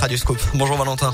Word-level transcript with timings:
Radioscope. 0.00 0.38
Bonjour 0.54 0.76
Valentin. 0.76 1.12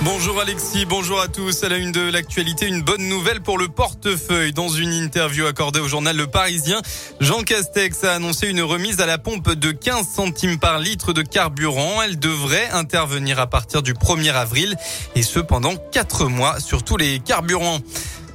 Bonjour 0.00 0.40
Alexis, 0.40 0.86
bonjour 0.86 1.20
à 1.20 1.28
tous. 1.28 1.62
À 1.62 1.68
la 1.68 1.76
une 1.76 1.92
de 1.92 2.10
l'actualité, 2.10 2.66
une 2.66 2.80
bonne 2.80 3.06
nouvelle 3.06 3.42
pour 3.42 3.58
le 3.58 3.68
portefeuille. 3.68 4.54
Dans 4.54 4.70
une 4.70 4.94
interview 4.94 5.44
accordée 5.44 5.78
au 5.78 5.88
journal 5.88 6.16
Le 6.16 6.26
Parisien, 6.26 6.80
Jean 7.20 7.42
Castex 7.42 8.02
a 8.04 8.14
annoncé 8.14 8.48
une 8.48 8.62
remise 8.62 9.02
à 9.02 9.06
la 9.06 9.18
pompe 9.18 9.52
de 9.52 9.72
15 9.72 10.08
centimes 10.08 10.58
par 10.58 10.78
litre 10.78 11.12
de 11.12 11.20
carburant. 11.20 12.00
Elle 12.00 12.18
devrait 12.18 12.70
intervenir 12.70 13.38
à 13.38 13.46
partir 13.46 13.82
du 13.82 13.92
1er 13.92 14.32
avril 14.32 14.74
et 15.14 15.22
ce 15.22 15.38
pendant 15.38 15.76
4 15.76 16.28
mois 16.28 16.60
sur 16.60 16.82
tous 16.82 16.96
les 16.96 17.18
carburants. 17.18 17.80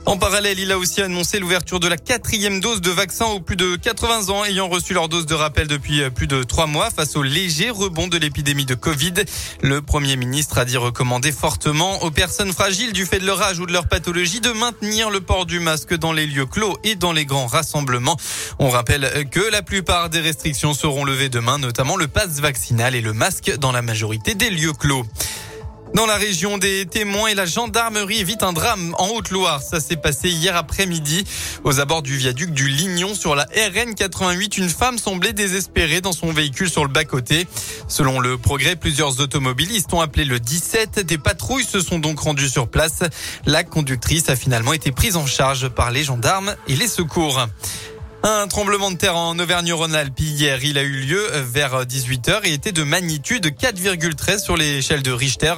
En 0.06 0.18
parallèle, 0.18 0.60
il 0.60 0.70
a 0.74 0.78
aussi 0.78 1.02
annoncé 1.02 1.40
l'ouverture 1.40 1.80
de 1.80 1.88
la 1.88 1.96
quatrième 1.96 2.60
dose 2.60 2.82
de 2.82 2.92
vaccin 2.92 3.26
aux 3.28 3.40
plus 3.40 3.56
de 3.56 3.78
80 3.78 4.30
ans 4.30 4.44
ayant 4.44 4.68
reçu 4.68 4.94
leur 4.94 5.08
dose 5.08 5.26
de 5.26 5.34
rappel 5.34 5.68
depuis 5.68 6.02
euh, 6.02 6.10
plus 6.10 6.28
de 6.28 6.44
trois 6.44 6.68
mois 6.68 6.90
face 6.90 7.16
au 7.16 7.24
léger 7.24 7.70
rebond 7.70 8.08
de 8.08 8.18
l'épidémie 8.18 8.66
de 8.66 8.76
Covid. 8.76 9.14
Le 9.62 9.82
Premier 9.82 10.18
ministre 10.18 10.58
a 10.58 10.66
dit 10.66 10.76
recommander 10.76 11.32
fortement 11.32 12.04
aux 12.04 12.11
personnes 12.11 12.52
fragiles 12.52 12.92
du 12.92 13.06
fait 13.06 13.20
de 13.20 13.25
leur 13.25 13.42
âge 13.42 13.60
ou 13.60 13.66
de 13.66 13.71
leur 13.71 13.88
pathologie 13.88 14.42
de 14.42 14.52
maintenir 14.52 15.10
le 15.10 15.21
port 15.21 15.46
du 15.46 15.61
masque 15.61 15.96
dans 15.96 16.11
les 16.11 16.28
lieux 16.28 16.46
clos 16.46 16.78
et 16.83 16.96
dans 16.96 17.14
les 17.14 17.25
grands 17.25 17.47
rassemblements. 17.47 18.18
On 18.60 18.70
rappelle 18.70 19.30
que 19.32 19.52
la 19.52 19.61
plupart 19.61 20.10
des 20.10 20.20
restrictions 20.20 20.74
seront 20.74 21.06
levées 21.06 21.30
demain, 21.30 21.60
notamment 21.60 21.96
le 21.96 22.10
passe 22.10 22.42
vaccinal 22.42 22.94
et 22.94 23.02
le 23.02 23.14
masque 23.14 23.56
dans 23.58 23.72
la 23.72 23.82
majorité 23.82 24.36
des 24.36 24.50
lieux 24.50 24.74
clos. 24.74 25.06
Dans 25.93 26.07
la 26.07 26.15
région 26.15 26.57
des 26.57 26.88
témoins 26.88 27.28
et 27.28 27.36
la 27.36 27.46
gendarmerie 27.46 28.20
évite 28.20 28.42
un 28.42 28.52
drame 28.52 28.96
en 28.97 29.10
Haute-Loire. 29.10 29.61
Ça 29.61 29.79
s'est 29.79 29.96
passé 29.96 30.28
hier 30.28 30.56
après-midi 30.56 31.24
aux 31.64 31.79
abords 31.79 32.02
du 32.02 32.17
viaduc 32.17 32.52
du 32.52 32.67
Lignon 32.67 33.14
sur 33.14 33.36
la 33.36 33.44
RN 33.44 33.94
88. 33.94 34.58
Une 34.58 34.69
femme 34.69 34.97
semblait 34.97 35.33
désespérée 35.33 36.02
dans 36.02 36.11
son 36.11 36.33
véhicule 36.33 36.67
sur 36.67 36.83
le 36.83 36.89
bas-côté. 36.89 37.45
Selon 37.88 38.19
le 38.19 38.39
progrès, 38.39 38.75
plusieurs 38.75 39.19
automobilistes 39.19 39.94
ont 39.94 40.02
appelé 40.02 40.25
le 40.25 40.39
17. 40.39 41.00
Des 41.02 41.19
patrouilles 41.19 41.64
se 41.64 41.80
sont 41.80 42.00
donc 42.00 42.22
rendues 42.22 42.50
sur 42.50 42.67
place. 42.67 43.03
La 43.45 43.64
conductrice 43.64 44.30
a 44.30 44.36
finalement 44.36 44.73
été 44.73 44.91
prise 44.91 45.16
en 45.16 45.27
charge 45.27 45.69
par 45.69 45.91
les 45.91 46.03
gendarmes 46.03 46.55
et 46.67 46.75
les 46.75 46.88
secours. 46.88 47.45
Un 48.25 48.47
tremblement 48.47 48.89
de 48.89 48.95
terre 48.95 49.17
en 49.17 49.38
Auvergne-Rhône-Alpes 49.38 50.17
hier. 50.17 50.63
Il 50.63 50.77
a 50.77 50.81
eu 50.81 51.02
lieu 51.02 51.27
vers 51.33 51.83
18h 51.83 52.45
et 52.45 52.53
était 52.53 52.71
de 52.71 52.83
magnitude 52.83 53.47
4,13 53.47 54.39
sur 54.39 54.55
l'échelle 54.55 55.03
de 55.03 55.11
Richter. 55.11 55.53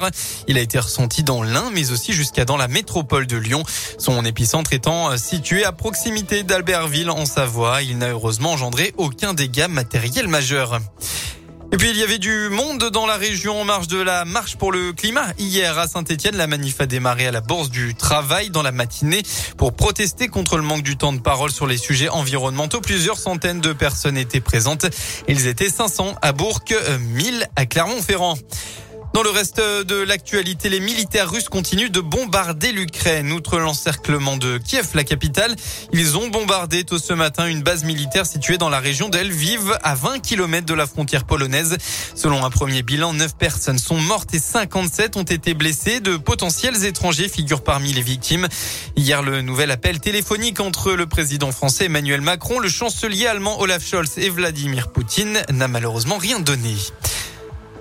Il 0.48 0.58
a 0.58 0.60
été 0.60 0.80
ressenti 0.80 1.22
dans 1.22 1.44
l'Ain, 1.44 1.70
mais 1.72 1.92
aussi 1.92 2.12
jusqu'à 2.12 2.44
dans 2.44 2.56
la 2.56 2.66
métropole 2.66 3.28
de 3.28 3.36
Lyon. 3.36 3.62
Son 3.98 4.24
épicentre 4.24 4.72
étant 4.72 5.16
situé 5.16 5.64
à 5.64 5.70
proximité 5.70 6.42
d'Albertville 6.42 7.10
en 7.10 7.24
Savoie. 7.24 7.82
Il 7.82 7.98
n'a 7.98 8.08
heureusement 8.08 8.54
engendré 8.54 8.92
aucun 8.96 9.32
dégât 9.32 9.68
matériel 9.68 10.26
majeur. 10.26 10.80
Et 11.76 11.78
puis 11.78 11.90
il 11.90 11.98
y 11.98 12.02
avait 12.02 12.16
du 12.16 12.48
monde 12.48 12.88
dans 12.90 13.04
la 13.04 13.18
région 13.18 13.60
en 13.60 13.66
marge 13.66 13.86
de 13.86 14.00
la 14.00 14.24
marche 14.24 14.56
pour 14.56 14.72
le 14.72 14.94
climat. 14.94 15.26
Hier 15.36 15.78
à 15.78 15.86
Saint-Etienne, 15.86 16.34
la 16.34 16.46
manif 16.46 16.80
a 16.80 16.86
démarré 16.86 17.26
à 17.26 17.30
la 17.30 17.42
Bourse 17.42 17.68
du 17.68 17.94
Travail 17.94 18.48
dans 18.48 18.62
la 18.62 18.72
matinée 18.72 19.22
pour 19.58 19.74
protester 19.74 20.28
contre 20.28 20.56
le 20.56 20.62
manque 20.62 20.82
du 20.82 20.96
temps 20.96 21.12
de 21.12 21.20
parole 21.20 21.50
sur 21.50 21.66
les 21.66 21.76
sujets 21.76 22.08
environnementaux. 22.08 22.80
Plusieurs 22.80 23.18
centaines 23.18 23.60
de 23.60 23.74
personnes 23.74 24.16
étaient 24.16 24.40
présentes. 24.40 24.86
Ils 25.28 25.48
étaient 25.48 25.68
500 25.68 26.14
à 26.22 26.32
Bourg, 26.32 26.60
1000 26.98 27.46
à 27.56 27.66
Clermont-Ferrand. 27.66 28.38
Dans 29.16 29.22
le 29.22 29.30
reste 29.30 29.62
de 29.62 29.94
l'actualité, 30.02 30.68
les 30.68 30.78
militaires 30.78 31.30
russes 31.30 31.48
continuent 31.48 31.88
de 31.88 32.00
bombarder 32.00 32.70
l'Ukraine. 32.70 33.32
Outre 33.32 33.58
l'encerclement 33.58 34.36
de 34.36 34.58
Kiev, 34.58 34.88
la 34.92 35.04
capitale, 35.04 35.56
ils 35.94 36.18
ont 36.18 36.28
bombardé 36.28 36.84
tôt 36.84 36.98
ce 36.98 37.14
matin 37.14 37.46
une 37.46 37.62
base 37.62 37.84
militaire 37.84 38.26
située 38.26 38.58
dans 38.58 38.68
la 38.68 38.78
région 38.78 39.08
d'Elviv, 39.08 39.78
à 39.82 39.94
20 39.94 40.18
km 40.18 40.66
de 40.66 40.74
la 40.74 40.86
frontière 40.86 41.24
polonaise. 41.24 41.78
Selon 42.14 42.44
un 42.44 42.50
premier 42.50 42.82
bilan, 42.82 43.14
9 43.14 43.38
personnes 43.38 43.78
sont 43.78 43.96
mortes 43.98 44.34
et 44.34 44.38
57 44.38 45.16
ont 45.16 45.22
été 45.22 45.54
blessées. 45.54 46.00
De 46.00 46.18
potentiels 46.18 46.84
étrangers 46.84 47.30
figurent 47.30 47.64
parmi 47.64 47.94
les 47.94 48.02
victimes. 48.02 48.46
Hier, 48.96 49.22
le 49.22 49.40
nouvel 49.40 49.70
appel 49.70 49.98
téléphonique 49.98 50.60
entre 50.60 50.92
le 50.92 51.06
président 51.06 51.52
français 51.52 51.86
Emmanuel 51.86 52.20
Macron, 52.20 52.58
le 52.58 52.68
chancelier 52.68 53.26
allemand 53.26 53.62
Olaf 53.62 53.82
Scholz 53.82 54.18
et 54.18 54.28
Vladimir 54.28 54.88
Poutine 54.88 55.40
n'a 55.50 55.68
malheureusement 55.68 56.18
rien 56.18 56.38
donné. 56.38 56.74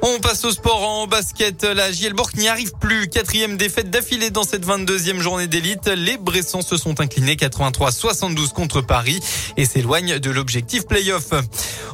On 0.07 0.19
passe 0.19 0.45
au 0.45 0.51
sport 0.51 0.87
en 0.87 1.07
basket. 1.07 1.63
La 1.63 1.91
Gielborg 1.91 2.37
n'y 2.37 2.47
arrive 2.47 2.73
plus. 2.79 3.07
Quatrième 3.07 3.57
défaite 3.57 3.89
d'affilée 3.89 4.29
dans 4.29 4.43
cette 4.43 4.63
22e 4.63 5.19
journée 5.19 5.47
d'élite. 5.47 5.87
Les 5.87 6.17
Bressons 6.17 6.61
se 6.61 6.77
sont 6.77 7.01
inclinés 7.01 7.33
83-72 7.33 8.49
contre 8.49 8.81
Paris 8.81 9.19
et 9.57 9.65
s'éloignent 9.65 10.19
de 10.19 10.29
l'objectif 10.29 10.85
playoff. 10.85 11.31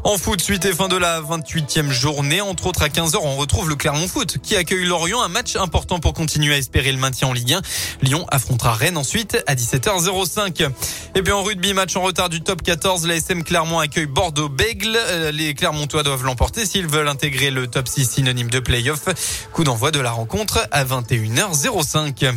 En 0.03 0.17
foot, 0.17 0.41
suite 0.41 0.66
et 0.66 0.73
fin 0.73 0.89
de 0.89 0.97
la 0.97 1.22
28e 1.22 1.89
journée. 1.89 2.41
Entre 2.41 2.67
autres, 2.67 2.81
à 2.81 2.89
15h, 2.89 3.16
on 3.22 3.38
retrouve 3.38 3.69
le 3.69 3.75
Clermont 3.75 4.09
Foot 4.09 4.39
qui 4.43 4.57
accueille 4.57 4.83
Lorient. 4.83 5.22
Un 5.22 5.29
match 5.29 5.55
important 5.55 5.99
pour 5.99 6.11
continuer 6.11 6.53
à 6.53 6.57
espérer 6.57 6.91
le 6.91 6.97
maintien 6.97 7.29
en 7.29 7.33
Ligue 7.33 7.53
1. 7.53 7.61
Lyon 8.01 8.25
affrontera 8.29 8.73
Rennes 8.73 8.97
ensuite 8.97 9.41
à 9.47 9.55
17h05. 9.55 10.69
Et 11.16 11.22
puis 11.22 11.31
en 11.31 11.43
rugby, 11.43 11.73
match 11.73 11.95
en 11.95 12.01
retard 12.01 12.28
du 12.28 12.41
top 12.41 12.61
14. 12.61 13.07
La 13.07 13.16
SM 13.16 13.45
Clermont 13.45 13.79
accueille 13.79 14.07
Bordeaux-Bègle. 14.07 14.97
Euh, 14.97 15.31
les 15.31 15.53
Clermontois 15.53 16.03
doivent 16.03 16.25
l'emporter 16.25 16.66
s'ils 16.66 16.88
veulent 16.88 17.07
intégrer 17.07 17.51
le 17.51 17.67
top 17.67 17.88
6 17.88 18.00
synonyme 18.06 18.50
de 18.50 18.59
playoff. 18.59 19.06
Coup 19.53 19.63
d'envoi 19.63 19.91
de 19.91 20.00
la 20.00 20.12
rencontre 20.12 20.67
à 20.72 20.84
21h05. 20.84 22.34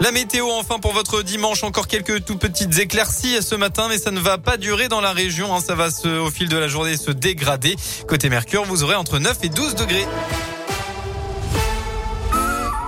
La 0.00 0.12
météo 0.12 0.48
enfin 0.52 0.78
pour 0.78 0.92
votre 0.92 1.22
dimanche, 1.22 1.64
encore 1.64 1.88
quelques 1.88 2.24
tout 2.24 2.36
petites 2.36 2.78
éclaircies 2.78 3.42
ce 3.42 3.56
matin, 3.56 3.86
mais 3.88 3.98
ça 3.98 4.12
ne 4.12 4.20
va 4.20 4.38
pas 4.38 4.56
durer 4.56 4.86
dans 4.86 5.00
la 5.00 5.12
région. 5.12 5.54
Hein. 5.54 5.60
Ça 5.60 5.74
va 5.74 5.88
au 6.20 6.30
fil 6.30 6.48
de 6.48 6.56
la 6.56 6.68
journée 6.68 6.96
se 6.96 7.10
dégrader. 7.10 7.74
Côté 8.06 8.28
Mercure, 8.28 8.64
vous 8.64 8.84
aurez 8.84 8.94
entre 8.94 9.18
9 9.18 9.38
et 9.42 9.48
12 9.48 9.74
degrés. 9.74 10.06